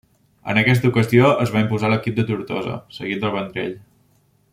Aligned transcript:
En 0.51 0.59
aquesta 0.61 0.89
ocasió 0.93 1.27
es 1.43 1.53
va 1.55 1.61
imposar 1.65 1.91
l'equip 1.91 2.17
de 2.21 2.25
Tortosa, 2.31 2.79
seguit 2.97 3.21
del 3.27 3.35
Vendrell. 3.37 3.77